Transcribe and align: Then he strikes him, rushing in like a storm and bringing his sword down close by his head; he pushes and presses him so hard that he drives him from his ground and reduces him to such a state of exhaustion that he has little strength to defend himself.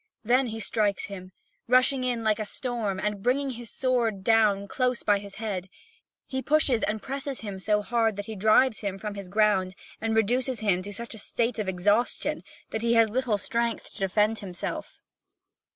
Then 0.23 0.47
he 0.47 0.59
strikes 0.59 1.03
him, 1.05 1.31
rushing 1.67 2.03
in 2.03 2.23
like 2.23 2.39
a 2.39 2.43
storm 2.45 2.99
and 2.99 3.21
bringing 3.21 3.51
his 3.51 3.69
sword 3.69 4.23
down 4.23 4.67
close 4.67 5.03
by 5.03 5.19
his 5.19 5.35
head; 5.35 5.69
he 6.25 6.41
pushes 6.41 6.81
and 6.81 7.03
presses 7.03 7.41
him 7.41 7.59
so 7.59 7.83
hard 7.83 8.15
that 8.15 8.25
he 8.25 8.35
drives 8.35 8.79
him 8.79 8.97
from 8.97 9.13
his 9.13 9.29
ground 9.29 9.75
and 10.01 10.15
reduces 10.15 10.59
him 10.61 10.81
to 10.81 10.91
such 10.91 11.13
a 11.13 11.19
state 11.19 11.59
of 11.59 11.69
exhaustion 11.69 12.41
that 12.71 12.81
he 12.81 12.95
has 12.95 13.11
little 13.11 13.37
strength 13.37 13.93
to 13.93 13.99
defend 13.99 14.39
himself. 14.39 14.97